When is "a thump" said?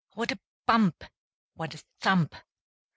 1.75-2.33